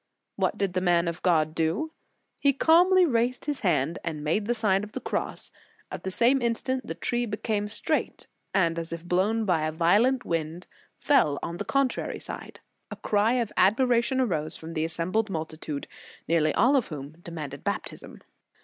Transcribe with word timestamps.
What 0.35 0.57
did 0.57 0.73
the 0.73 0.81
man 0.81 1.07
of 1.07 1.21
God 1.21 1.53
do? 1.53 1.91
He 2.39 2.53
calmly 2.53 3.05
raised 3.05 3.45
his 3.45 3.59
hand 3.59 3.99
and 4.03 4.23
made 4.23 4.47
the 4.47 4.55
Sign 4.55 4.83
of 4.83 4.93
the 4.93 4.99
Cross. 4.99 5.51
At 5.91 6.03
the 6.03 6.09
same 6.09 6.41
instant 6.41 6.87
the 6.87 6.95
tree 6.95 7.27
became 7.27 7.67
straight, 7.67 8.25
and 8.51 8.79
as 8.79 8.91
if 8.91 9.05
blown 9.05 9.45
by 9.45 9.67
a 9.67 9.71
violent 9.71 10.25
wind, 10.25 10.65
fell 10.97 11.37
on 11.43 11.57
the 11.57 11.65
contrary 11.65 12.17
side. 12.19 12.61
A 12.89 12.95
cry 12.95 13.33
of 13.33 13.53
admiration 13.57 14.19
arose 14.19 14.57
from 14.57 14.73
the 14.73 14.85
assem 14.85 15.11
bled 15.11 15.29
multitude, 15.29 15.87
nearly 16.27 16.51
all 16.55 16.75
of 16.75 16.87
whom 16.87 17.11
demanded 17.21 17.63
baptism. 17.63 18.21